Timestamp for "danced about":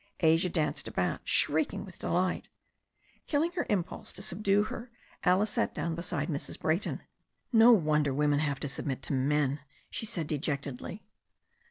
0.49-1.21